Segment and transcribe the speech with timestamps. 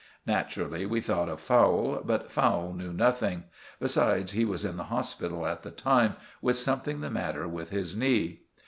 [0.25, 3.43] Naturally we thought of Fowle, but Fowle knew nothing;
[3.79, 7.95] besides, he was in the hospital at the time with something the matter with his
[7.95, 8.41] knee.